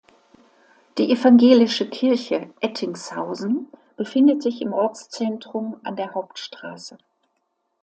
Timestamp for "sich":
4.41-4.59